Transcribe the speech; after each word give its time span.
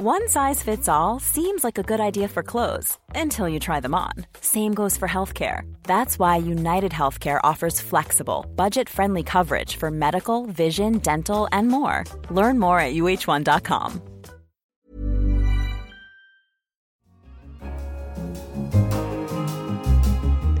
One 0.00 0.28
size 0.28 0.62
fits 0.62 0.88
all 0.88 1.18
seems 1.18 1.64
like 1.64 1.76
a 1.76 1.82
good 1.82 1.98
idea 1.98 2.28
for 2.28 2.44
clothes 2.44 2.96
until 3.16 3.48
you 3.48 3.58
try 3.58 3.80
them 3.80 3.96
on. 3.96 4.12
Same 4.40 4.72
goes 4.72 4.96
for 4.96 5.08
healthcare. 5.08 5.62
That's 5.82 6.20
why 6.20 6.36
United 6.36 6.92
Healthcare 6.92 7.40
offers 7.42 7.80
flexible, 7.80 8.46
budget 8.54 8.88
friendly 8.88 9.24
coverage 9.24 9.74
for 9.74 9.90
medical, 9.90 10.46
vision, 10.46 10.98
dental, 10.98 11.48
and 11.50 11.66
more. 11.66 12.04
Learn 12.30 12.60
more 12.60 12.78
at 12.78 12.94
uh1.com. 12.94 14.00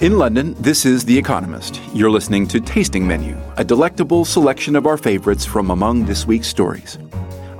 In 0.00 0.18
London, 0.18 0.56
this 0.60 0.84
is 0.84 1.04
The 1.04 1.16
Economist. 1.16 1.80
You're 1.94 2.10
listening 2.10 2.48
to 2.48 2.58
Tasting 2.58 3.06
Menu, 3.06 3.36
a 3.56 3.62
delectable 3.62 4.24
selection 4.24 4.74
of 4.74 4.84
our 4.88 4.96
favorites 4.96 5.44
from 5.44 5.70
among 5.70 6.06
this 6.06 6.26
week's 6.26 6.48
stories. 6.48 6.98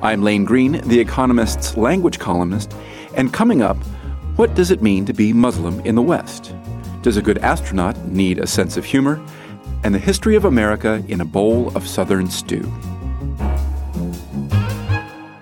I'm 0.00 0.22
Lane 0.22 0.44
Greene, 0.44 0.80
The 0.84 1.00
Economist's 1.00 1.76
language 1.76 2.20
columnist, 2.20 2.72
and 3.16 3.32
coming 3.32 3.62
up, 3.62 3.76
what 4.36 4.54
does 4.54 4.70
it 4.70 4.80
mean 4.80 5.04
to 5.06 5.12
be 5.12 5.32
Muslim 5.32 5.80
in 5.80 5.96
the 5.96 6.02
West? 6.02 6.54
Does 7.02 7.16
a 7.16 7.22
good 7.22 7.38
astronaut 7.38 7.98
need 8.06 8.38
a 8.38 8.46
sense 8.46 8.76
of 8.76 8.84
humor? 8.84 9.20
And 9.82 9.92
the 9.92 9.98
history 9.98 10.36
of 10.36 10.44
America 10.44 11.02
in 11.08 11.20
a 11.20 11.24
bowl 11.24 11.76
of 11.76 11.88
Southern 11.88 12.30
stew. 12.30 12.72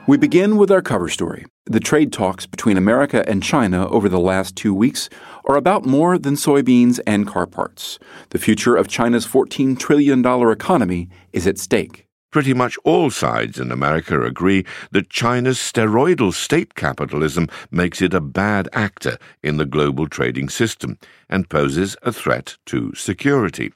We 0.06 0.16
begin 0.16 0.56
with 0.56 0.70
our 0.70 0.80
cover 0.80 1.10
story. 1.10 1.44
The 1.66 1.80
trade 1.80 2.10
talks 2.10 2.46
between 2.46 2.78
America 2.78 3.28
and 3.28 3.42
China 3.42 3.86
over 3.90 4.08
the 4.08 4.20
last 4.20 4.56
two 4.56 4.72
weeks 4.72 5.10
are 5.44 5.56
about 5.56 5.84
more 5.84 6.16
than 6.16 6.34
soybeans 6.34 6.98
and 7.06 7.26
car 7.26 7.46
parts. 7.46 7.98
The 8.30 8.38
future 8.38 8.74
of 8.74 8.88
China's 8.88 9.26
$14 9.26 9.78
trillion 9.78 10.24
economy 10.24 11.10
is 11.34 11.46
at 11.46 11.58
stake. 11.58 12.05
Pretty 12.36 12.52
much 12.52 12.76
all 12.84 13.08
sides 13.08 13.58
in 13.58 13.72
America 13.72 14.22
agree 14.22 14.66
that 14.90 15.08
China's 15.08 15.56
steroidal 15.56 16.34
state 16.34 16.74
capitalism 16.74 17.48
makes 17.70 18.02
it 18.02 18.12
a 18.12 18.20
bad 18.20 18.68
actor 18.74 19.16
in 19.42 19.56
the 19.56 19.64
global 19.64 20.06
trading 20.06 20.50
system 20.50 20.98
and 21.30 21.48
poses 21.48 21.96
a 22.02 22.12
threat 22.12 22.58
to 22.66 22.94
security. 22.94 23.72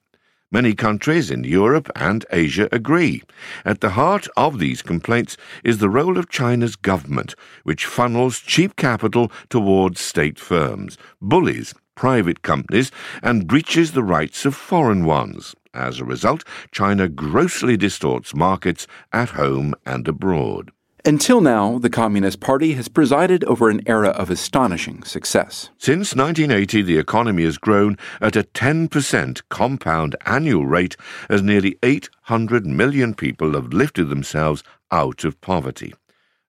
Many 0.52 0.74
countries 0.74 1.30
in 1.30 1.42
Europe 1.42 1.90
and 1.96 2.26
Asia 2.30 2.68
agree. 2.70 3.22
At 3.64 3.80
the 3.80 3.96
heart 3.96 4.28
of 4.36 4.58
these 4.58 4.82
complaints 4.82 5.38
is 5.64 5.78
the 5.78 5.88
role 5.88 6.18
of 6.18 6.28
China's 6.28 6.76
government, 6.76 7.34
which 7.62 7.86
funnels 7.86 8.40
cheap 8.40 8.76
capital 8.76 9.32
towards 9.48 10.02
state 10.02 10.38
firms, 10.38 10.98
bullies 11.22 11.72
private 12.00 12.40
companies, 12.40 12.90
and 13.22 13.46
breaches 13.46 13.92
the 13.92 14.02
rights 14.02 14.46
of 14.46 14.54
foreign 14.54 15.04
ones. 15.04 15.54
As 15.72 16.00
a 16.00 16.04
result, 16.04 16.42
China 16.72 17.08
grossly 17.08 17.76
distorts 17.76 18.34
markets 18.34 18.88
at 19.12 19.30
home 19.30 19.74
and 19.86 20.08
abroad. 20.08 20.72
Until 21.04 21.40
now, 21.40 21.78
the 21.78 21.88
Communist 21.88 22.40
Party 22.40 22.74
has 22.74 22.88
presided 22.88 23.44
over 23.44 23.70
an 23.70 23.80
era 23.86 24.08
of 24.08 24.30
astonishing 24.30 25.02
success. 25.04 25.70
Since 25.78 26.14
1980, 26.14 26.82
the 26.82 26.98
economy 26.98 27.44
has 27.44 27.56
grown 27.56 27.96
at 28.20 28.36
a 28.36 28.42
10% 28.42 29.42
compound 29.48 30.16
annual 30.26 30.66
rate 30.66 30.96
as 31.30 31.41
nearly 31.41 31.78
800 31.82 32.66
million 32.66 33.14
people 33.14 33.54
have 33.54 33.72
lifted 33.72 34.10
themselves 34.10 34.62
out 34.91 35.24
of 35.24 35.41
poverty. 35.41 35.94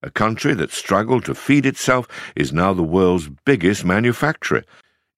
A 0.04 0.10
country 0.10 0.56
that 0.56 0.72
struggled 0.72 1.26
to 1.26 1.36
feed 1.36 1.66
itself 1.66 2.08
is 2.36 2.52
now 2.52 2.74
the 2.74 2.84
world's 2.84 3.30
biggest 3.46 3.86
manufacturer, 3.86 4.64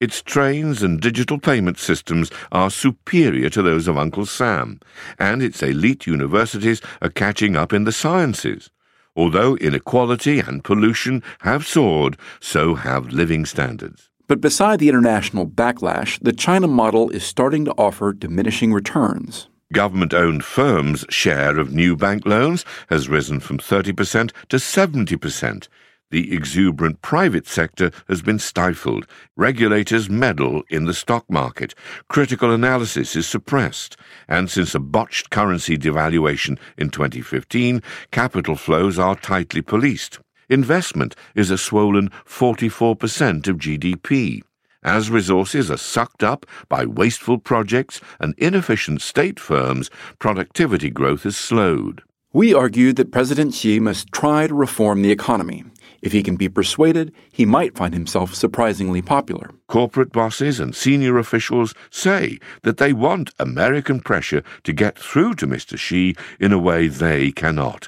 its 0.04 0.22
trains 0.22 0.84
and 0.84 1.00
digital 1.00 1.40
payment 1.40 1.80
systems 1.80 2.30
are 2.52 2.70
superior 2.70 3.50
to 3.50 3.62
those 3.62 3.88
of 3.88 3.98
Uncle 3.98 4.26
Sam, 4.26 4.82
and 5.18 5.42
its 5.42 5.64
elite 5.64 6.06
universities 6.06 6.82
are 7.02 7.10
catching 7.10 7.56
up 7.56 7.72
in 7.72 7.86
the 7.86 7.94
sciences. 7.94 8.70
Although 9.16 9.56
inequality 9.56 10.42
and 10.42 10.62
pollution 10.62 11.24
have 11.40 11.66
soared, 11.66 12.18
so 12.42 12.76
have 12.76 13.14
living 13.14 13.46
standards. 13.46 14.10
But 14.28 14.42
beside 14.42 14.80
the 14.80 14.90
international 14.90 15.48
backlash, 15.48 16.20
the 16.22 16.34
China 16.34 16.68
model 16.68 17.10
is 17.12 17.24
starting 17.24 17.64
to 17.64 17.72
offer 17.78 18.12
diminishing 18.12 18.74
returns. 18.74 19.48
Government 19.72 20.14
owned 20.14 20.44
firms' 20.44 21.06
share 21.08 21.58
of 21.58 21.72
new 21.72 21.96
bank 21.96 22.26
loans 22.26 22.66
has 22.90 23.08
risen 23.08 23.40
from 23.40 23.58
30% 23.58 24.34
to 24.50 24.58
70%, 24.58 25.68
the 26.14 26.32
exuberant 26.32 27.02
private 27.02 27.48
sector 27.48 27.90
has 28.08 28.22
been 28.22 28.38
stifled. 28.38 29.08
Regulators 29.36 30.12
meddle 30.12 30.62
in 30.70 30.86
the 30.86 30.94
stock 30.94 31.28
market. 31.28 31.74
Critical 32.08 32.52
analysis 32.52 33.16
is 33.16 33.26
suppressed. 33.26 33.98
And 34.28 34.48
since 34.48 34.76
a 34.76 34.80
botched 34.80 35.32
currency 35.32 35.76
devaluation 35.76 36.60
in 36.78 36.92
2015, 36.92 37.82
capital 38.12 38.56
flows 38.56 39.00
are 39.00 39.16
tightly 39.16 39.64
policed. 39.64 40.20
Investment 40.50 41.16
is 41.34 41.50
a 41.50 41.58
swollen 41.58 42.10
44% 42.28 43.48
of 43.48 43.58
GDP. 43.58 44.44
As 44.84 45.10
resources 45.10 45.72
are 45.72 45.78
sucked 45.78 46.22
up 46.22 46.46
by 46.70 46.86
wasteful 46.86 47.40
projects 47.40 48.00
and 48.20 48.36
inefficient 48.38 49.02
state 49.02 49.40
firms, 49.40 49.90
productivity 50.20 50.92
growth 50.92 51.24
has 51.24 51.36
slowed. 51.36 52.04
We 52.34 52.54
argued 52.54 52.98
that 52.98 53.12
President 53.12 53.56
Xi 53.56 53.80
must 53.80 54.12
try 54.12 54.46
to 54.46 54.54
reform 54.54 55.02
the 55.02 55.12
economy. 55.12 55.64
If 56.04 56.12
he 56.12 56.22
can 56.22 56.36
be 56.36 56.50
persuaded, 56.50 57.14
he 57.32 57.46
might 57.46 57.78
find 57.78 57.94
himself 57.94 58.36
surprisingly 58.36 59.02
popular. 59.02 59.52
Corporate 59.68 60.12
bosses 60.12 60.60
and 60.60 60.76
senior 60.76 61.18
officials 61.18 61.74
say 61.90 62.40
that 62.64 62.76
they 62.76 62.92
want 62.92 63.34
American 63.40 64.02
pressure 64.02 64.44
to 64.66 64.74
get 64.74 65.00
through 65.00 65.36
to 65.36 65.48
Mr. 65.48 65.78
Xi 65.78 66.14
in 66.42 66.52
a 66.52 66.60
way 66.60 66.90
they 66.90 67.32
cannot. 67.32 67.88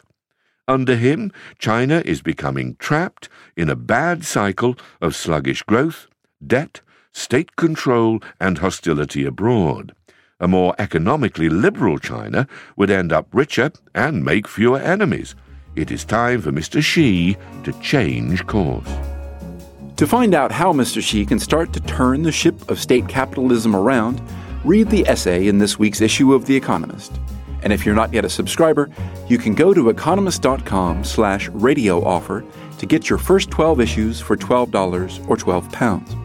Under 0.66 0.96
him, 0.96 1.34
China 1.60 2.02
is 2.06 2.22
becoming 2.22 2.78
trapped 2.80 3.28
in 3.58 3.70
a 3.70 3.76
bad 3.76 4.24
cycle 4.24 4.78
of 5.02 5.14
sluggish 5.14 5.62
growth, 5.64 6.08
debt, 6.46 6.80
state 7.12 7.58
control, 7.58 8.22
and 8.40 8.60
hostility 8.60 9.26
abroad. 9.26 9.94
A 10.40 10.48
more 10.48 10.74
economically 10.80 11.50
liberal 11.50 12.00
China 12.00 12.48
would 12.78 12.90
end 12.90 13.12
up 13.12 13.28
richer 13.34 13.74
and 13.94 14.24
make 14.24 14.48
fewer 14.48 14.80
enemies 14.80 15.36
it 15.76 15.92
is 15.92 16.06
time 16.06 16.42
for 16.42 16.52
Mr. 16.52 16.82
Xi 16.82 17.38
to 17.64 17.72
change 17.80 18.46
course. 18.48 18.90
To 19.98 20.08
find 20.08 20.36
out 20.36 20.52
how 20.52 20.74
Mr. 20.74 21.02
Xi 21.02 21.26
can 21.26 21.40
start 21.40 21.72
to 21.74 21.80
turn 21.82 22.24
the 22.24 22.32
ship 22.32 22.70
of 22.70 22.80
state 22.80 23.08
capitalism 23.08 23.76
around, 23.76 24.22
read 24.64 24.90
the 24.90 25.08
essay 25.08 25.48
in 25.48 25.58
this 25.58 25.80
week's 25.80 26.02
issue 26.02 26.34
of 26.34 26.46
The 26.46 26.56
Economist. 26.56 27.20
And 27.64 27.72
if 27.72 27.86
you're 27.86 27.96
not 27.96 28.14
yet 28.14 28.26
a 28.26 28.30
subscriber, 28.30 28.90
you 29.28 29.38
can 29.38 29.56
go 29.56 29.74
to 29.74 29.90
economist.com 29.90 31.04
slash 31.04 31.50
radio 31.50 32.04
offer 32.04 32.46
to 32.78 32.86
get 32.86 33.10
your 33.10 33.18
first 33.18 33.50
12 33.52 33.80
issues 33.80 34.20
for 34.20 34.36
$12 34.36 35.30
or 35.30 35.38
12 35.38 35.72
pounds. 35.72 36.16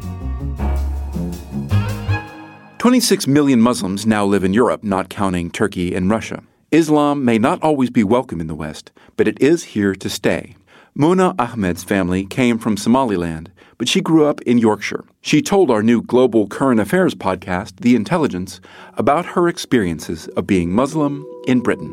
26 2.78 3.26
million 3.26 3.60
Muslims 3.60 4.06
now 4.06 4.24
live 4.24 4.42
in 4.42 4.54
Europe, 4.54 4.82
not 4.82 5.08
counting 5.10 5.50
Turkey 5.50 5.94
and 5.94 6.10
Russia. 6.10 6.42
Islam 6.72 7.24
may 7.24 7.36
not 7.36 7.60
always 7.64 7.90
be 7.90 8.04
welcome 8.04 8.40
in 8.40 8.46
the 8.46 8.54
West, 8.54 8.92
but 9.16 9.26
it 9.26 9.40
is 9.40 9.64
here 9.64 9.92
to 9.96 10.08
stay. 10.08 10.54
Muna 10.96 11.34
Ahmed's 11.36 11.82
family 11.82 12.24
came 12.24 12.58
from 12.58 12.76
Somaliland, 12.76 13.50
but 13.76 13.88
she 13.88 14.00
grew 14.00 14.24
up 14.24 14.40
in 14.42 14.56
Yorkshire. 14.56 15.04
She 15.20 15.42
told 15.42 15.68
our 15.68 15.82
new 15.82 16.00
Global 16.00 16.46
Current 16.46 16.78
Affairs 16.78 17.12
podcast, 17.12 17.80
The 17.80 17.96
Intelligence, 17.96 18.60
about 18.94 19.26
her 19.26 19.48
experiences 19.48 20.28
of 20.36 20.46
being 20.46 20.70
Muslim 20.70 21.26
in 21.48 21.58
Britain. 21.60 21.92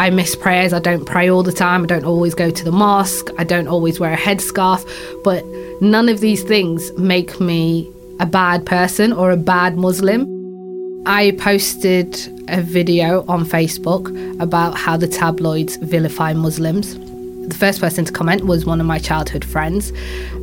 I 0.00 0.10
miss 0.10 0.34
prayers. 0.34 0.72
I 0.72 0.80
don't 0.80 1.06
pray 1.06 1.30
all 1.30 1.44
the 1.44 1.52
time. 1.52 1.84
I 1.84 1.86
don't 1.86 2.04
always 2.04 2.34
go 2.34 2.50
to 2.50 2.64
the 2.64 2.72
mosque. 2.72 3.28
I 3.38 3.44
don't 3.44 3.68
always 3.68 4.00
wear 4.00 4.14
a 4.14 4.16
headscarf. 4.16 4.84
But 5.22 5.44
none 5.80 6.08
of 6.08 6.18
these 6.18 6.42
things 6.42 6.90
make 6.98 7.38
me 7.38 7.88
a 8.18 8.26
bad 8.26 8.66
person 8.66 9.12
or 9.12 9.30
a 9.30 9.36
bad 9.36 9.76
Muslim. 9.76 10.39
I 11.06 11.32
posted 11.38 12.14
a 12.48 12.60
video 12.60 13.24
on 13.26 13.46
Facebook 13.46 14.08
about 14.40 14.76
how 14.76 14.98
the 14.98 15.08
tabloids 15.08 15.76
vilify 15.76 16.34
Muslims. 16.34 16.98
The 17.48 17.56
first 17.56 17.80
person 17.80 18.04
to 18.04 18.12
comment 18.12 18.44
was 18.44 18.66
one 18.66 18.80
of 18.80 18.86
my 18.86 18.98
childhood 18.98 19.42
friends. 19.42 19.92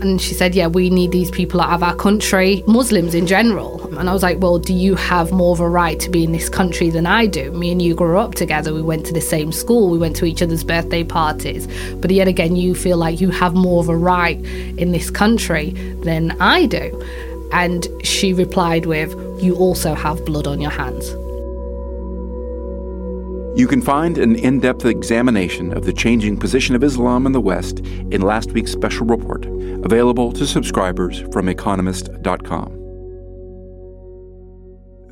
And 0.01 0.19
she 0.19 0.33
said, 0.33 0.55
Yeah, 0.55 0.65
we 0.65 0.89
need 0.89 1.11
these 1.11 1.29
people 1.29 1.61
out 1.61 1.73
of 1.73 1.83
our 1.83 1.95
country, 1.95 2.63
Muslims 2.65 3.13
in 3.13 3.27
general. 3.27 3.95
And 3.97 4.09
I 4.09 4.13
was 4.13 4.23
like, 4.23 4.39
Well, 4.39 4.57
do 4.57 4.73
you 4.73 4.95
have 4.95 5.31
more 5.31 5.53
of 5.53 5.59
a 5.59 5.69
right 5.69 5.99
to 5.99 6.09
be 6.09 6.23
in 6.23 6.31
this 6.31 6.49
country 6.49 6.89
than 6.89 7.05
I 7.05 7.27
do? 7.27 7.51
Me 7.51 7.71
and 7.71 7.81
you 7.81 7.93
grew 7.93 8.17
up 8.17 8.33
together. 8.33 8.73
We 8.73 8.81
went 8.81 9.05
to 9.05 9.13
the 9.13 9.21
same 9.21 9.51
school. 9.51 9.91
We 9.91 9.99
went 9.99 10.15
to 10.17 10.25
each 10.25 10.41
other's 10.41 10.63
birthday 10.63 11.03
parties. 11.03 11.67
But 11.97 12.09
yet 12.09 12.27
again, 12.27 12.55
you 12.55 12.73
feel 12.73 12.97
like 12.97 13.21
you 13.21 13.29
have 13.29 13.53
more 13.53 13.79
of 13.79 13.89
a 13.89 13.95
right 13.95 14.39
in 14.77 14.91
this 14.91 15.11
country 15.11 15.69
than 16.01 16.35
I 16.41 16.65
do. 16.65 16.99
And 17.51 17.87
she 18.03 18.33
replied 18.33 18.85
with, 18.85 19.15
You 19.41 19.55
also 19.55 19.93
have 19.93 20.23
blood 20.25 20.47
on 20.47 20.61
your 20.61 20.71
hands. 20.71 21.09
You 23.59 23.67
can 23.67 23.81
find 23.81 24.19
an 24.19 24.35
in 24.35 24.59
depth 24.59 24.85
examination 24.85 25.73
of 25.73 25.85
the 25.85 25.93
changing 25.93 26.37
position 26.37 26.75
of 26.75 26.83
Islam 26.83 27.25
in 27.25 27.31
the 27.31 27.41
West 27.41 27.79
in 27.79 28.21
last 28.21 28.51
week's 28.51 28.71
special 28.71 29.07
report, 29.07 29.47
available 29.83 30.31
to 30.33 30.45
subscribers 30.45 31.23
from 31.31 31.49
Economist.com. 31.49 32.86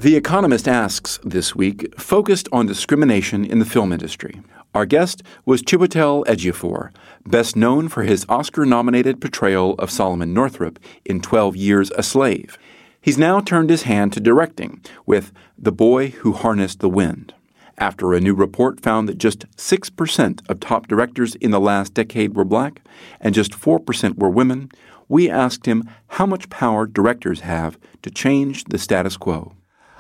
The 0.06 0.16
Economist 0.16 0.68
Asks 0.68 1.18
this 1.24 1.56
week 1.56 2.00
focused 2.00 2.48
on 2.52 2.68
discrimination 2.68 3.44
in 3.44 3.58
the 3.58 3.66
film 3.66 3.92
industry. 3.92 4.40
Our 4.76 4.86
guest 4.86 5.24
was 5.46 5.64
Chiwetel 5.64 6.26
Ejiofor, 6.26 6.92
best 7.26 7.56
known 7.56 7.90
for 7.90 8.04
his 8.04 8.24
Oscar 8.30 8.68
nominated 8.68 9.20
portrayal 9.20 9.74
of 9.80 9.90
Solomon 9.90 10.32
Northup 10.32 10.78
in 11.06 11.22
12 11.22 11.56
Years 11.56 11.90
a 11.98 12.04
Slave. 12.04 12.56
He's 13.02 13.18
now 13.18 13.40
turned 13.40 13.72
his 13.72 13.82
hand 13.82 14.14
to 14.14 14.20
directing 14.20 14.80
with 15.08 15.32
The 15.58 15.72
Boy 15.72 16.10
Who 16.10 16.34
Harnessed 16.34 16.82
the 16.82 16.88
Wind. 16.88 17.34
After 17.80 18.14
a 18.14 18.22
new 18.22 18.36
report 18.36 18.82
found 18.82 19.10
that 19.10 19.18
just 19.18 19.52
6% 19.58 20.48
of 20.48 20.60
top 20.60 20.88
directors 20.88 21.34
in 21.34 21.50
the 21.50 21.60
last 21.60 21.96
decade 21.96 22.36
were 22.36 22.46
black 22.46 22.80
and 23.20 23.34
just 23.34 23.54
4% 23.54 24.20
were 24.20 24.30
women, 24.30 24.70
we 25.08 25.32
asked 25.32 25.66
him 25.66 25.90
how 26.10 26.28
much 26.28 26.52
power 26.52 26.86
directors 26.86 27.40
have 27.40 27.80
to 28.04 28.12
change 28.12 28.66
the 28.66 28.78
status 28.78 29.18
quo. 29.18 29.54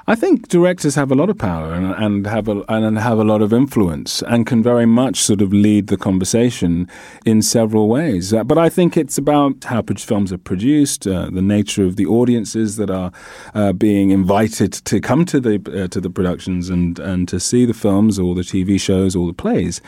I 0.07 0.13
think 0.13 0.49
directors 0.49 0.93
have 0.93 1.11
a 1.11 1.15
lot 1.15 1.31
of 1.31 1.39
power 1.39 1.73
and, 1.73 1.91
and, 1.95 2.27
have 2.27 2.47
a, 2.47 2.63
and 2.69 2.99
have 2.99 3.17
a 3.17 3.23
lot 3.23 3.41
of 3.41 3.51
influence 3.51 4.21
and 4.21 4.45
can 4.45 4.61
very 4.61 4.85
much 4.85 5.17
sort 5.17 5.41
of 5.41 5.51
lead 5.51 5.87
the 5.87 5.97
conversation 5.97 6.87
in 7.25 7.41
several 7.41 7.87
ways. 7.87 8.31
Uh, 8.31 8.43
but 8.43 8.59
I 8.59 8.69
think 8.69 8.97
it's 8.97 9.17
about 9.17 9.63
how 9.63 9.81
films 9.81 10.31
are 10.31 10.37
produced, 10.37 11.07
uh, 11.07 11.31
the 11.31 11.41
nature 11.41 11.85
of 11.85 11.95
the 11.95 12.05
audiences 12.05 12.75
that 12.75 12.91
are 12.91 13.11
uh, 13.55 13.73
being 13.73 14.11
invited 14.11 14.73
to 14.73 15.01
come 15.01 15.25
to 15.25 15.39
the 15.39 15.55
uh, 15.83 15.87
to 15.87 15.99
the 15.99 16.11
productions 16.11 16.69
and 16.69 16.99
and 16.99 17.27
to 17.27 17.39
see 17.39 17.65
the 17.65 17.73
films 17.73 18.19
or 18.19 18.35
the 18.35 18.41
TV 18.41 18.79
shows 18.79 19.15
or 19.15 19.25
the 19.25 19.33
plays, 19.33 19.81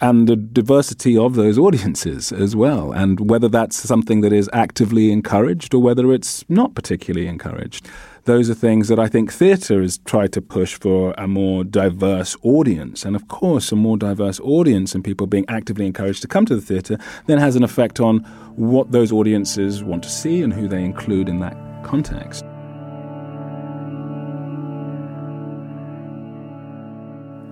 and 0.00 0.26
the 0.28 0.36
diversity 0.36 1.16
of 1.16 1.34
those 1.34 1.58
audiences 1.58 2.32
as 2.32 2.56
well, 2.56 2.92
and 2.92 3.28
whether 3.28 3.48
that's 3.48 3.76
something 3.76 4.22
that 4.22 4.32
is 4.32 4.48
actively 4.54 5.12
encouraged 5.12 5.74
or 5.74 5.82
whether 5.82 6.10
it's 6.12 6.44
not 6.48 6.74
particularly 6.74 7.26
encouraged 7.26 7.86
those 8.28 8.50
are 8.50 8.54
things 8.54 8.88
that 8.88 8.98
I 8.98 9.08
think 9.08 9.32
theatre 9.32 9.80
has 9.80 9.96
tried 10.04 10.34
to 10.34 10.42
push 10.42 10.78
for 10.78 11.14
a 11.16 11.26
more 11.26 11.64
diverse 11.64 12.36
audience. 12.42 13.06
And 13.06 13.16
of 13.16 13.26
course, 13.28 13.72
a 13.72 13.76
more 13.76 13.96
diverse 13.96 14.38
audience 14.40 14.94
and 14.94 15.02
people 15.02 15.26
being 15.26 15.46
actively 15.48 15.86
encouraged 15.86 16.20
to 16.20 16.28
come 16.28 16.44
to 16.44 16.54
the 16.54 16.60
theatre 16.60 16.98
then 17.24 17.38
has 17.38 17.56
an 17.56 17.64
effect 17.64 18.00
on 18.00 18.18
what 18.54 18.92
those 18.92 19.12
audiences 19.12 19.82
want 19.82 20.02
to 20.02 20.10
see 20.10 20.42
and 20.42 20.52
who 20.52 20.68
they 20.68 20.84
include 20.84 21.26
in 21.26 21.40
that 21.40 21.56
context. 21.84 22.44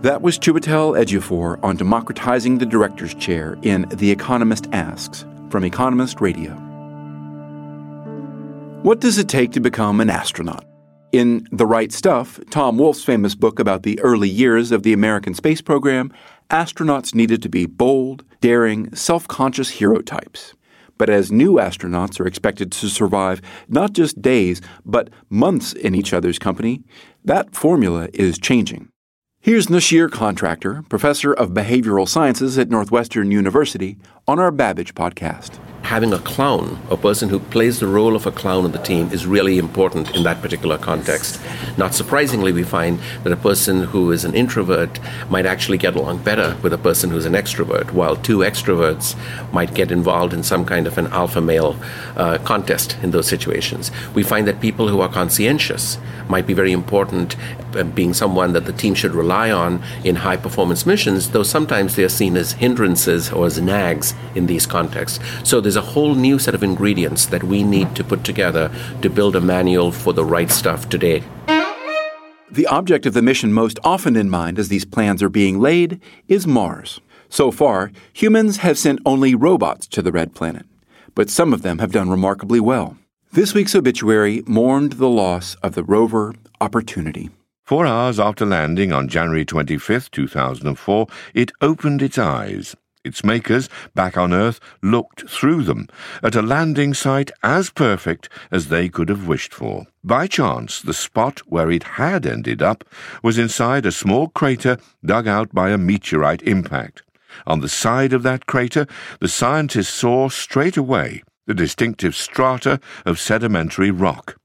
That 0.03 0.21
was 0.21 0.39
Chiwetel 0.39 1.03
Ejiofor 1.03 1.59
on 1.65 1.77
democratizing 1.77 2.59
the 2.59 2.67
director's 2.67 3.15
chair 3.15 3.57
in 3.63 3.87
The 3.95 4.11
Economist 4.11 4.67
Asks 4.73 5.25
from 5.49 5.65
Economist 5.65 6.21
Radio. 6.21 6.66
What 8.87 9.01
does 9.01 9.19
it 9.19 9.29
take 9.29 9.51
to 9.51 9.59
become 9.59 10.01
an 10.01 10.09
astronaut? 10.09 10.65
In 11.11 11.45
The 11.51 11.67
Right 11.67 11.91
Stuff, 11.91 12.39
Tom 12.51 12.79
Wolfe's 12.79 13.03
famous 13.03 13.35
book 13.35 13.59
about 13.59 13.83
the 13.83 13.99
early 13.99 14.29
years 14.29 14.71
of 14.71 14.85
the 14.85 14.93
American 14.93 15.35
space 15.35 15.61
program, 15.61 16.13
astronauts 16.51 17.13
needed 17.13 17.43
to 17.43 17.49
be 17.49 17.67
bold, 17.67 18.25
daring, 18.41 18.95
self 18.95 19.27
conscious 19.27 19.71
hero 19.71 20.03
types. 20.03 20.55
But 20.99 21.11
as 21.11 21.33
new 21.33 21.55
astronauts 21.55 22.21
are 22.21 22.29
expected 22.29 22.71
to 22.71 22.89
survive 22.89 23.43
not 23.69 23.93
just 23.93 24.23
days, 24.23 24.63
but 24.85 25.11
months 25.31 25.73
in 25.73 25.97
each 25.97 26.13
other's 26.13 26.39
company, 26.39 26.85
that 27.25 27.57
formula 27.57 28.09
is 28.15 28.39
changing. 28.39 28.89
Here's 29.41 29.67
Noshir 29.67 30.09
Contractor, 30.13 30.85
professor 30.89 31.33
of 31.33 31.51
behavioral 31.51 32.09
sciences 32.09 32.57
at 32.57 32.71
Northwestern 32.71 33.33
University, 33.33 33.99
on 34.29 34.39
our 34.39 34.53
Babbage 34.53 34.95
podcast 34.95 35.59
having 35.87 36.13
a 36.13 36.19
clown, 36.19 36.81
a 36.91 36.97
person 36.97 37.29
who 37.29 37.39
plays 37.39 37.79
the 37.79 37.87
role 37.87 38.17
of 38.17 38.27
a 38.27 38.33
clown 38.33 38.65
on 38.65 38.73
the 38.73 38.83
team, 38.83 39.09
is 39.13 39.25
really 39.25 39.57
important 39.57 40.15
in 40.17 40.25
that 40.25 40.43
particular 40.43 40.77
context. 40.77 41.41
Not 41.79 41.95
surprisingly, 41.95 42.53
we 42.53 42.65
find 42.65 42.99
that 43.23 43.33
a 43.33 43.37
person 43.37 43.85
who 43.85 44.11
is 44.11 44.25
an 44.25 44.35
introvert 44.35 44.99
might 45.31 45.47
actually 45.47 45.79
get 45.79 45.95
along 45.95 46.25
better 46.25 46.57
with 46.61 46.73
a 46.73 46.79
person 46.79 47.11
who's 47.11 47.25
an 47.25 47.35
extrovert, 47.35 47.93
while 47.93 48.17
two 48.17 48.39
extroverts 48.39 49.15
might 49.53 49.75
get 49.75 49.93
involved 49.93 50.33
in 50.33 50.43
some 50.43 50.65
kind 50.65 50.89
of 50.89 50.99
an 50.99 51.07
alpha 51.09 51.41
male 51.41 51.77
uh, 52.17 52.39
contest 52.39 52.97
in 53.05 53.13
those 53.13 53.29
situations. 53.29 53.93
We 54.13 54.25
find 54.25 54.49
that 54.49 54.61
people 54.61 54.89
who 54.89 55.01
are 55.01 55.09
conscientious 55.09 55.99
might 56.29 56.49
be 56.49 56.55
very 56.55 56.73
important, 56.73 57.37
uh, 57.77 57.85
being 57.85 58.13
someone 58.13 58.55
that 58.55 58.65
the 58.65 58.73
team 58.73 58.95
should 58.95 59.15
rely 59.15 59.53
on 59.53 59.81
in 60.03 60.17
high 60.17 60.37
performance 60.37 60.85
missions, 60.85 61.31
though 61.31 61.45
sometimes 61.45 61.95
they 61.95 62.03
are 62.03 62.09
seen 62.09 62.37
as 62.37 62.53
hindrances 62.53 63.31
or 63.31 63.47
as 63.47 63.61
nags 63.61 64.15
in 64.35 64.47
these 64.47 64.67
contexts. 64.67 65.21
So 65.45 65.61
there's 65.61 65.76
a 65.77 65.83
whole 65.83 66.15
new 66.15 66.39
set 66.39 66.55
of 66.55 66.63
ingredients 66.63 67.27
that 67.27 67.45
we 67.45 67.63
need 67.63 67.95
to 67.95 68.05
put 68.05 68.25
together 68.25 68.71
to 69.03 69.11
build 69.11 69.37
a 69.37 69.41
manual 69.41 69.93
for 69.93 70.13
the 70.13 70.25
right 70.25 70.51
stuff 70.51 70.89
today. 70.89 71.23
The 72.51 72.67
object 72.69 73.07
of 73.07 73.15
the 73.15 73.23
mission 73.23 73.53
most 73.53 73.79
often 73.85 74.17
in 74.17 74.31
mind 74.31 74.59
as 74.59 74.69
these 74.69 74.85
plans 74.85 75.23
are 75.23 75.29
being 75.29 75.59
laid 75.61 76.01
is 76.29 76.47
Mars. 76.47 77.01
So 77.29 77.51
far, 77.51 77.91
humans 78.13 78.59
have 78.59 78.79
sent 78.79 79.01
only 79.05 79.35
robots 79.35 79.87
to 79.89 80.03
the 80.03 80.13
red 80.13 80.35
planet, 80.35 80.65
but 81.15 81.29
some 81.29 81.53
of 81.53 81.63
them 81.63 81.79
have 81.79 81.93
done 81.93 82.09
remarkably 82.09 82.61
well. 82.61 82.97
This 83.33 83.53
week's 83.53 83.75
obituary 83.75 84.43
mourned 84.47 84.93
the 84.93 85.09
loss 85.09 85.57
of 85.57 85.75
the 85.75 85.85
rover 85.85 86.35
Opportunity. 86.61 87.29
Four 87.65 87.85
hours 87.85 88.19
after 88.19 88.47
landing 88.47 88.93
on 88.93 89.09
January 89.09 89.45
25, 89.45 90.11
2004, 90.11 91.07
it 91.35 91.53
opened 91.61 92.01
its 92.01 92.17
eyes. 92.17 92.77
Its 93.07 93.25
makers, 93.25 93.69
back 93.95 94.17
on 94.17 94.35
Earth, 94.35 94.59
looked 94.83 95.31
through 95.31 95.63
them 95.63 95.87
at 96.23 96.35
a 96.35 96.43
landing 96.43 96.93
site 96.93 97.31
as 97.43 97.71
perfect 97.71 98.29
as 98.51 98.67
they 98.67 98.89
could 98.89 99.09
have 99.09 99.29
wished 99.29 99.55
for. 99.55 99.87
By 100.03 100.27
chance, 100.27 100.83
the 100.83 100.93
spot 100.93 101.41
where 101.47 101.71
it 101.71 101.85
had 101.85 102.27
ended 102.27 102.61
up 102.61 102.85
was 103.23 103.39
inside 103.39 103.87
a 103.87 103.93
small 103.93 104.29
crater 104.29 104.77
dug 105.05 105.29
out 105.29 105.55
by 105.55 105.71
a 105.71 105.79
meteorite 105.79 106.43
impact. 106.43 107.03
On 107.47 107.61
the 107.61 107.69
side 107.69 108.13
of 108.13 108.25
that 108.25 108.47
crater, 108.47 108.87
the 109.21 109.29
scientists 109.29 109.95
saw 109.95 110.29
straight 110.29 110.77
away 110.77 111.23
the 111.47 111.55
distinctive 111.55 112.17
strata 112.17 112.81
of 113.05 113.21
sedimentary 113.21 113.93
rock. 113.93 114.37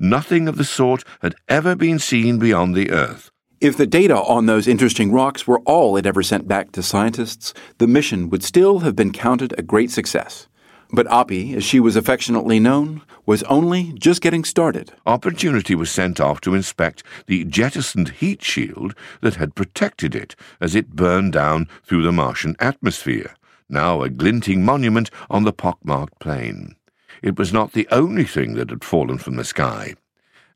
Nothing 0.00 0.48
of 0.48 0.56
the 0.56 0.64
sort 0.64 1.04
had 1.20 1.34
ever 1.48 1.76
been 1.76 1.98
seen 1.98 2.38
beyond 2.38 2.74
the 2.74 2.90
Earth. 2.90 3.30
If 3.60 3.76
the 3.76 3.86
data 3.86 4.16
on 4.16 4.46
those 4.46 4.68
interesting 4.68 5.12
rocks 5.12 5.46
were 5.46 5.60
all 5.60 5.96
it 5.96 6.06
ever 6.06 6.22
sent 6.22 6.46
back 6.46 6.72
to 6.72 6.82
scientists, 6.82 7.54
the 7.78 7.86
mission 7.86 8.28
would 8.30 8.42
still 8.42 8.80
have 8.80 8.94
been 8.94 9.12
counted 9.12 9.54
a 9.58 9.62
great 9.62 9.90
success. 9.90 10.46
But 10.92 11.06
Oppie, 11.06 11.56
as 11.56 11.64
she 11.64 11.80
was 11.80 11.96
affectionately 11.96 12.60
known, 12.60 13.02
was 13.24 13.42
only 13.44 13.92
just 13.94 14.22
getting 14.22 14.44
started. 14.44 14.92
Opportunity 15.06 15.74
was 15.74 15.90
sent 15.90 16.20
off 16.20 16.40
to 16.42 16.54
inspect 16.54 17.02
the 17.26 17.44
jettisoned 17.44 18.10
heat 18.10 18.42
shield 18.42 18.94
that 19.20 19.36
had 19.36 19.54
protected 19.54 20.14
it 20.14 20.36
as 20.60 20.74
it 20.74 20.90
burned 20.90 21.32
down 21.32 21.66
through 21.82 22.02
the 22.02 22.12
Martian 22.12 22.56
atmosphere 22.60 23.34
now 23.68 24.02
a 24.02 24.08
glinting 24.08 24.64
monument 24.64 25.10
on 25.30 25.44
the 25.44 25.52
pockmarked 25.52 26.18
plain. 26.18 26.76
It 27.22 27.38
was 27.38 27.52
not 27.52 27.72
the 27.72 27.88
only 27.90 28.24
thing 28.24 28.54
that 28.54 28.70
had 28.70 28.84
fallen 28.84 29.18
from 29.18 29.36
the 29.36 29.44
sky. 29.44 29.94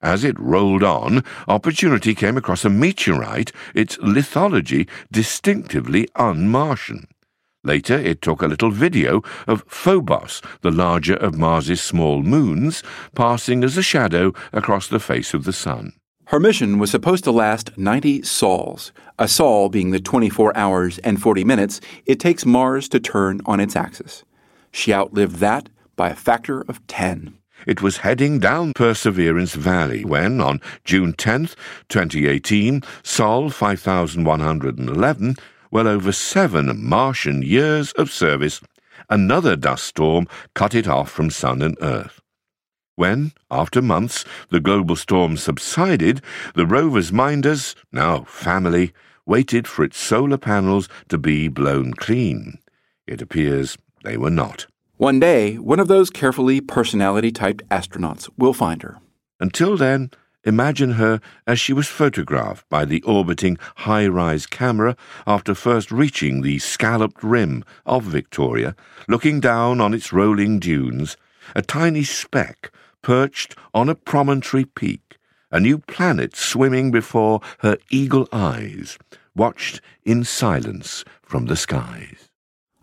As 0.03 0.25
it 0.25 0.39
rolled 0.39 0.83
on, 0.83 1.23
Opportunity 1.47 2.15
came 2.15 2.37
across 2.37 2.65
a 2.65 2.71
meteorite, 2.71 3.53
its 3.75 3.97
lithology 3.99 4.89
distinctively 5.13 6.09
un 6.17 6.49
Martian. 6.49 7.07
Later, 7.63 7.99
it 7.99 8.23
took 8.23 8.41
a 8.41 8.47
little 8.47 8.71
video 8.71 9.23
of 9.47 9.65
Phobos, 9.69 10.41
the 10.63 10.71
larger 10.71 11.17
of 11.17 11.37
Mars's 11.37 11.83
small 11.83 12.23
moons, 12.23 12.83
passing 13.15 13.63
as 13.63 13.77
a 13.77 13.83
shadow 13.83 14.33
across 14.53 14.89
the 14.89 15.01
face 15.01 15.35
of 15.35 15.45
the 15.45 15.53
sun. 15.53 15.93
Her 16.29 16.41
mission 16.41 16.79
was 16.79 16.91
supposed 16.91 17.25
to 17.25 17.33
last 17.33 17.77
90 17.77 18.23
sols, 18.23 18.93
a 19.19 19.29
sol 19.29 19.69
being 19.69 19.91
the 19.91 20.01
24 20.01 20.57
hours 20.57 20.99
and 20.99 21.21
40 21.21 21.45
minutes 21.45 21.81
it 22.07 22.21
takes 22.21 22.47
Mars 22.47 22.89
to 22.91 23.01
turn 23.01 23.41
on 23.45 23.61
its 23.61 23.77
axis. 23.77 24.25
She 24.73 24.95
outlived 24.95 25.37
that 25.37 25.69
by 25.97 26.09
a 26.09 26.15
factor 26.15 26.63
of 26.63 26.87
10. 26.87 27.40
It 27.67 27.83
was 27.83 27.99
heading 27.99 28.39
down 28.39 28.73
Perseverance 28.73 29.55
Valley 29.55 30.05
when, 30.05 30.41
on 30.41 30.61
June 30.85 31.13
10, 31.13 31.51
2018, 31.89 32.83
Sol 33.03 33.51
5111, 33.51 35.37
well 35.71 35.87
over 35.87 36.11
seven 36.11 36.83
Martian 36.83 37.43
years 37.43 37.93
of 37.93 38.11
service, 38.11 38.61
another 39.11 39.57
dust 39.57 39.85
storm 39.85 40.27
cut 40.55 40.75
it 40.75 40.89
off 40.89 41.11
from 41.11 41.29
Sun 41.29 41.61
and 41.61 41.77
Earth. 41.83 42.21
When, 42.97 43.33
after 43.51 43.83
months, 43.83 44.25
the 44.49 44.61
global 44.61 44.97
storm 44.97 45.37
subsided, 45.37 46.23
the 46.55 46.67
rover's 46.67 47.13
minders, 47.13 47.77
now 47.93 48.25
family, 48.25 48.93
waited 49.27 49.69
for 49.69 49.85
its 49.85 49.99
solar 49.99 50.39
panels 50.39 50.89
to 51.09 51.19
be 51.19 51.49
blown 51.49 51.93
clean. 51.93 52.59
It 53.07 53.21
appears 53.21 53.77
they 54.03 54.17
were 54.17 54.31
not. 54.31 54.67
One 55.01 55.19
day, 55.19 55.55
one 55.55 55.81
of 55.81 55.89
those 55.89 56.11
carefully 56.11 56.61
personality 56.61 57.33
typed 57.33 57.67
astronauts 57.71 58.29
will 58.37 58.53
find 58.53 58.83
her. 58.83 58.99
Until 59.41 59.79
then, 59.79 60.11
imagine 60.45 60.91
her 60.91 61.23
as 61.47 61.59
she 61.59 61.73
was 61.73 61.89
photographed 61.89 62.69
by 62.69 62.85
the 62.85 63.01
orbiting 63.05 63.57
HiRISE 63.77 64.51
camera 64.51 64.99
after 65.27 65.55
first 65.55 65.91
reaching 65.91 66.43
the 66.43 66.59
scalloped 66.59 67.25
rim 67.25 67.65
of 67.87 68.05
Victoria, 68.05 68.77
looking 69.09 69.41
down 69.41 69.81
on 69.81 69.95
its 69.95 70.13
rolling 70.13 70.59
dunes, 70.59 71.17
a 71.57 71.63
tiny 71.63 72.05
speck 72.05 72.71
perched 73.01 73.57
on 73.73 73.89
a 73.89 73.95
promontory 73.95 74.67
peak, 74.67 75.17
a 75.51 75.59
new 75.59 75.79
planet 75.79 76.37
swimming 76.37 76.91
before 76.91 77.41
her 77.61 77.79
eagle 77.91 78.29
eyes, 78.35 78.99
watched 79.35 79.81
in 80.05 80.25
silence 80.25 81.07
from 81.23 81.47
the 81.47 81.57
skies. 81.57 82.30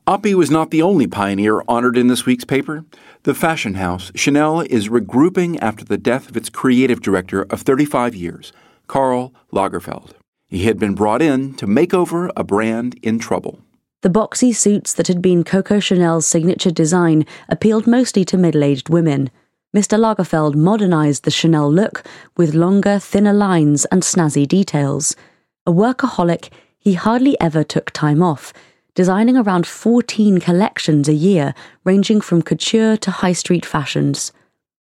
Oppie 0.08 0.36
was 0.36 0.50
not 0.50 0.72
the 0.72 0.82
only 0.82 1.06
pioneer 1.06 1.62
honored 1.68 1.98
in 1.98 2.08
this 2.08 2.26
week's 2.26 2.46
paper. 2.46 2.86
The 3.24 3.34
fashion 3.34 3.74
house, 3.74 4.10
Chanel, 4.16 4.62
is 4.62 4.88
regrouping 4.88 5.58
after 5.62 5.84
the 5.84 5.98
death 5.98 6.30
of 6.30 6.38
its 6.38 6.50
creative 6.50 7.02
director 7.02 7.42
of 7.50 7.64
35 7.64 8.16
years, 8.16 8.54
Karl 8.88 9.34
Lagerfeld. 9.52 10.12
He 10.48 10.64
had 10.64 10.80
been 10.80 10.96
brought 10.96 11.22
in 11.22 11.56
to 11.56 11.68
make 11.68 11.94
over 11.94 12.32
a 12.38 12.46
brand 12.46 12.98
in 13.04 13.20
trouble. 13.20 13.60
The 14.02 14.10
boxy 14.10 14.56
suits 14.56 14.94
that 14.94 15.08
had 15.08 15.22
been 15.22 15.44
Coco 15.44 15.82
Chanel's 15.82 16.26
signature 16.26 16.72
design 16.72 17.26
appealed 17.50 17.86
mostly 17.86 18.24
to 18.26 18.38
middle 18.38 18.64
aged 18.64 18.88
women. 18.88 19.30
Mr. 19.76 20.00
Lagerfeld 20.00 20.56
modernized 20.56 21.26
the 21.26 21.32
Chanel 21.32 21.70
look 21.70 22.02
with 22.38 22.54
longer, 22.54 22.98
thinner 22.98 23.34
lines 23.34 23.84
and 23.92 24.04
snazzy 24.04 24.48
details. 24.48 25.18
A 25.66 25.72
workaholic, 25.74 26.48
he 26.80 26.94
hardly 26.94 27.38
ever 27.42 27.66
took 27.66 27.92
time 27.92 28.24
off 28.24 28.54
designing 28.98 29.38
around 29.38 29.68
14 29.68 30.40
collections 30.40 31.08
a 31.08 31.14
year, 31.14 31.54
ranging 31.84 32.20
from 32.20 32.42
couture 32.42 32.98
to 32.98 33.12
high 33.12 33.32
street 33.32 33.64
fashions. 33.64 34.32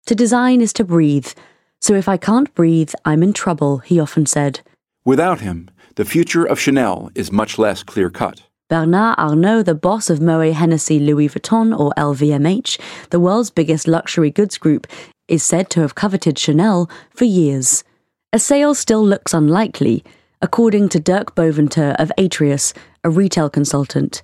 To 0.05 0.15
design 0.15 0.61
is 0.61 0.71
to 0.73 0.85
breathe, 0.85 1.27
so 1.81 1.93
if 1.93 2.07
I 2.07 2.15
can't 2.15 2.55
breathe, 2.55 2.93
I'm 3.03 3.21
in 3.21 3.33
trouble, 3.33 3.79
he 3.79 3.99
often 3.99 4.25
said. 4.25 4.61
Without 5.03 5.41
him, 5.41 5.69
the 5.95 6.05
future 6.05 6.45
of 6.45 6.57
Chanel 6.57 7.11
is 7.15 7.33
much 7.33 7.59
less 7.59 7.83
clear 7.83 8.09
cut. 8.09 8.43
Bernard 8.69 9.15
Arnault, 9.17 9.63
the 9.63 9.75
boss 9.75 10.09
of 10.09 10.21
Moet 10.21 10.53
Hennessy 10.53 10.99
Louis 10.99 11.27
Vuitton 11.27 11.77
or 11.77 11.91
LVMH, 11.97 12.79
the 13.09 13.19
world's 13.19 13.49
biggest 13.49 13.89
luxury 13.89 14.31
goods 14.31 14.57
group, 14.57 14.87
is 15.27 15.43
said 15.43 15.69
to 15.71 15.81
have 15.81 15.95
coveted 15.95 16.39
Chanel 16.39 16.89
for 17.13 17.25
years. 17.25 17.83
A 18.31 18.39
sale 18.39 18.73
still 18.73 19.05
looks 19.05 19.33
unlikely, 19.33 20.05
according 20.41 20.87
to 20.89 20.99
Dirk 20.99 21.35
Boventure 21.35 21.95
of 21.99 22.09
Atrius, 22.17 22.73
a 23.07 23.09
retail 23.09 23.49
consultant. 23.49 24.21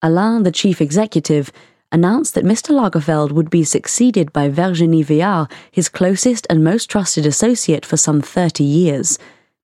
Alain, 0.00 0.44
the 0.44 0.52
chief 0.52 0.80
executive, 0.80 1.50
announced 1.90 2.34
that 2.34 2.44
Mr. 2.44 2.70
Lagerfeld 2.70 3.32
would 3.32 3.50
be 3.50 3.64
succeeded 3.64 4.32
by 4.32 4.48
Virginie 4.48 5.02
Viard, 5.02 5.50
his 5.72 5.88
closest 5.88 6.46
and 6.48 6.62
most 6.62 6.88
trusted 6.88 7.26
associate 7.26 7.84
for 7.84 7.96
some 7.96 8.22
30 8.22 8.62
years. 8.62 9.18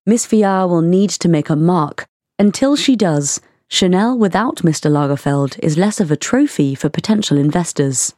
Miss 0.05 0.27
Viard 0.27 0.69
will 0.69 0.83
need 0.83 1.11
to 1.11 1.29
make 1.29 1.49
a 1.49 1.55
mark. 1.55 2.07
Until 2.37 2.75
she 2.75 2.97
does, 2.97 3.41
Chanel 3.69 4.19
without 4.19 4.57
Mr. 4.63 4.91
Lagerfeld 4.91 5.57
is 5.61 5.79
less 5.79 6.01
of 6.01 6.11
a 6.11 6.17
trophy 6.17 6.75
for 6.75 6.89
potential 6.89 7.39
investors. 7.39 8.13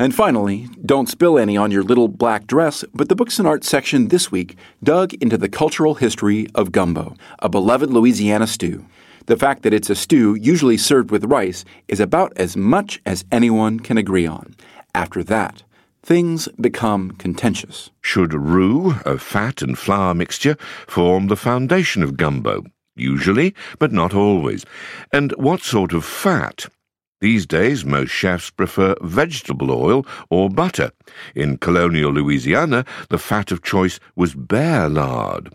And 0.00 0.14
finally, 0.14 0.68
don't 0.84 1.08
spill 1.08 1.38
any 1.38 1.56
on 1.56 1.70
your 1.70 1.84
little 1.84 2.08
black 2.08 2.48
dress, 2.48 2.84
but 2.92 3.08
the 3.08 3.14
Books 3.14 3.38
and 3.38 3.46
Arts 3.46 3.68
section 3.68 4.08
this 4.08 4.32
week 4.32 4.56
dug 4.82 5.14
into 5.14 5.38
the 5.38 5.48
cultural 5.48 5.94
history 5.94 6.48
of 6.56 6.72
gumbo, 6.72 7.14
a 7.38 7.48
beloved 7.48 7.90
Louisiana 7.90 8.48
stew. 8.48 8.84
The 9.26 9.36
fact 9.36 9.64
that 9.64 9.74
it's 9.74 9.90
a 9.90 9.96
stew 9.96 10.36
usually 10.36 10.76
served 10.76 11.10
with 11.10 11.24
rice 11.24 11.64
is 11.88 11.98
about 11.98 12.32
as 12.36 12.56
much 12.56 13.00
as 13.04 13.24
anyone 13.32 13.80
can 13.80 13.98
agree 13.98 14.26
on. 14.26 14.54
After 14.94 15.24
that, 15.24 15.64
things 16.00 16.48
become 16.60 17.10
contentious. 17.10 17.90
Should 18.00 18.32
roux, 18.32 18.94
a 19.04 19.18
fat 19.18 19.62
and 19.62 19.76
flour 19.76 20.14
mixture, 20.14 20.56
form 20.86 21.26
the 21.26 21.36
foundation 21.36 22.04
of 22.04 22.16
gumbo? 22.16 22.64
Usually, 22.94 23.52
but 23.80 23.90
not 23.90 24.14
always. 24.14 24.64
And 25.12 25.32
what 25.32 25.60
sort 25.60 25.92
of 25.92 26.04
fat? 26.04 26.66
These 27.20 27.46
days, 27.46 27.84
most 27.84 28.10
chefs 28.10 28.50
prefer 28.50 28.94
vegetable 29.00 29.72
oil 29.72 30.06
or 30.30 30.48
butter. 30.48 30.92
In 31.34 31.58
colonial 31.58 32.12
Louisiana, 32.12 32.84
the 33.08 33.18
fat 33.18 33.50
of 33.50 33.62
choice 33.62 33.98
was 34.14 34.34
bear 34.34 34.88
lard. 34.88 35.52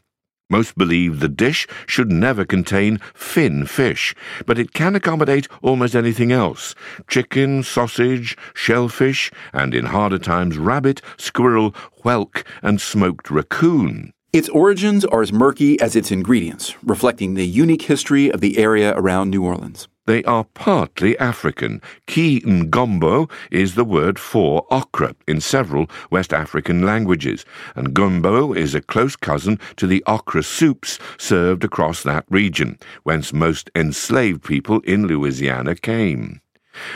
Most 0.51 0.77
believe 0.77 1.21
the 1.21 1.29
dish 1.29 1.65
should 1.87 2.11
never 2.11 2.43
contain 2.43 2.99
fin 3.13 3.65
fish, 3.65 4.13
but 4.45 4.59
it 4.59 4.73
can 4.73 4.97
accommodate 4.97 5.47
almost 5.61 5.95
anything 5.95 6.33
else 6.33 6.75
chicken, 7.07 7.63
sausage, 7.63 8.37
shellfish, 8.53 9.31
and 9.53 9.73
in 9.73 9.85
harder 9.85 10.19
times 10.19 10.57
rabbit, 10.57 11.01
squirrel, 11.15 11.71
whelk, 12.03 12.43
and 12.61 12.81
smoked 12.81 13.31
raccoon. 13.31 14.11
Its 14.33 14.47
origins 14.47 15.03
are 15.03 15.21
as 15.21 15.33
murky 15.33 15.77
as 15.81 15.93
its 15.93 16.09
ingredients, 16.09 16.73
reflecting 16.83 17.33
the 17.33 17.45
unique 17.45 17.81
history 17.81 18.31
of 18.31 18.39
the 18.39 18.57
area 18.57 18.93
around 18.95 19.29
New 19.29 19.43
Orleans. 19.43 19.89
They 20.05 20.23
are 20.23 20.45
partly 20.53 21.19
African. 21.19 21.81
Ki 22.07 22.39
ngombo 22.45 23.29
is 23.51 23.75
the 23.75 23.83
word 23.83 24.17
for 24.17 24.65
okra 24.71 25.15
in 25.27 25.41
several 25.41 25.89
West 26.11 26.31
African 26.31 26.81
languages, 26.83 27.43
and 27.75 27.93
gumbo 27.93 28.53
is 28.53 28.73
a 28.73 28.79
close 28.79 29.17
cousin 29.17 29.59
to 29.75 29.85
the 29.85 30.01
okra 30.07 30.43
soups 30.43 30.97
served 31.17 31.65
across 31.65 32.01
that 32.03 32.23
region, 32.29 32.79
whence 33.03 33.33
most 33.33 33.69
enslaved 33.75 34.45
people 34.45 34.79
in 34.85 35.07
Louisiana 35.07 35.75
came. 35.75 36.39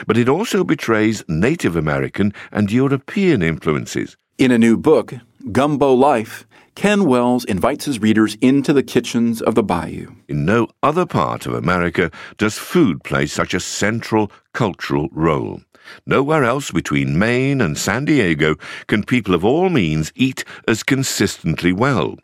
But 0.08 0.16
it 0.16 0.30
also 0.30 0.64
betrays 0.64 1.26
Native 1.28 1.76
American 1.76 2.34
and 2.54 2.72
European 2.72 3.44
influences. 3.44 4.16
In 4.38 4.52
a 4.52 4.58
new 4.58 4.78
book, 4.78 5.14
Gumbo 5.52 5.94
Life, 5.94 6.48
Ken 6.74 7.06
Wells 7.06 7.46
invites 7.46 7.86
his 7.86 8.02
readers 8.02 8.36
into 8.42 8.74
the 8.74 8.82
kitchens 8.82 9.44
of 9.44 9.54
the 9.54 9.62
bayou. 9.62 10.08
In 10.28 10.44
no 10.44 10.70
other 10.82 11.06
part 11.06 11.46
of 11.46 11.54
America 11.54 12.10
does 12.38 12.58
food 12.58 13.04
play 13.04 13.28
such 13.28 13.54
a 13.54 13.60
central 13.60 14.32
cultural 14.54 15.08
role. 15.12 15.62
Nowhere 16.08 16.44
else 16.44 16.72
between 16.72 17.20
Maine 17.20 17.62
and 17.62 17.78
San 17.78 18.06
Diego 18.06 18.56
can 18.88 19.04
people 19.04 19.36
of 19.36 19.46
all 19.46 19.70
means 19.70 20.12
eat 20.16 20.44
as 20.68 20.82
consistently 20.82 21.72
well. 21.72 22.16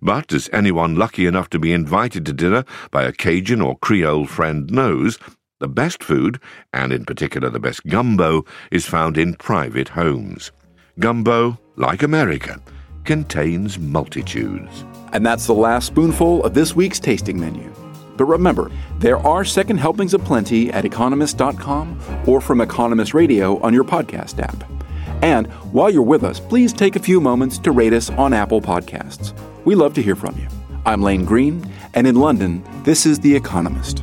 But 0.00 0.32
as 0.32 0.48
anyone 0.50 0.96
lucky 0.96 1.26
enough 1.26 1.50
to 1.50 1.58
be 1.58 1.74
invited 1.74 2.24
to 2.26 2.32
dinner 2.32 2.64
by 2.90 3.02
a 3.02 3.12
Cajun 3.12 3.60
or 3.60 3.76
Creole 3.76 4.26
friend 4.26 4.70
knows, 4.70 5.18
the 5.58 5.68
best 5.68 6.02
food, 6.02 6.40
and 6.72 6.94
in 6.94 7.04
particular 7.04 7.50
the 7.50 7.60
best 7.60 7.86
gumbo, 7.86 8.46
is 8.70 8.86
found 8.86 9.18
in 9.18 9.34
private 9.34 9.90
homes. 9.90 10.50
Gumbo, 10.98 11.58
like 11.80 12.02
America, 12.02 12.60
contains 13.04 13.78
multitudes. 13.78 14.84
And 15.12 15.24
that's 15.24 15.46
the 15.46 15.54
last 15.54 15.86
spoonful 15.86 16.44
of 16.44 16.52
this 16.52 16.76
week's 16.76 17.00
tasting 17.00 17.40
menu. 17.40 17.72
But 18.16 18.26
remember, 18.26 18.70
there 18.98 19.16
are 19.16 19.46
second 19.46 19.78
helpings 19.78 20.12
aplenty 20.12 20.70
at 20.72 20.84
economist.com 20.84 21.98
or 22.26 22.42
from 22.42 22.60
Economist 22.60 23.14
Radio 23.14 23.58
on 23.60 23.72
your 23.72 23.84
podcast 23.84 24.42
app. 24.42 24.62
And 25.22 25.46
while 25.72 25.88
you're 25.88 26.02
with 26.02 26.22
us, 26.22 26.38
please 26.38 26.72
take 26.74 26.96
a 26.96 27.00
few 27.00 27.18
moments 27.20 27.56
to 27.58 27.72
rate 27.72 27.94
us 27.94 28.10
on 28.10 28.34
Apple 28.34 28.60
Podcasts. 28.60 29.32
We 29.64 29.74
love 29.74 29.94
to 29.94 30.02
hear 30.02 30.16
from 30.16 30.36
you. 30.36 30.48
I'm 30.84 31.02
Lane 31.02 31.24
Greene, 31.24 31.64
and 31.94 32.06
in 32.06 32.16
London, 32.16 32.62
this 32.84 33.06
is 33.06 33.20
The 33.20 33.34
Economist. 33.34 34.02